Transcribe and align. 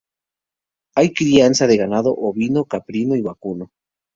Hay 0.95 1.13
crianza 1.13 1.67
de 1.67 1.77
ganado 1.77 2.09
ovino, 2.17 2.65
caprino 2.65 3.15
y 3.15 3.21
vacuno. 3.21 3.69